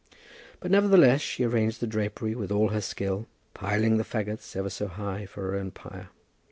But, 0.59 0.71
nevertheless, 0.71 1.21
she 1.21 1.43
arranged 1.43 1.79
the 1.79 1.85
drapery 1.85 2.33
with 2.33 2.51
all 2.51 2.69
her 2.69 2.81
skill, 2.81 3.27
piling 3.53 3.97
the 3.97 4.03
fagots 4.03 4.55
ever 4.55 4.71
so 4.71 4.87
high 4.87 5.27
for 5.27 5.41
her 5.51 5.55
own 5.55 5.69
pyre. 5.69 6.09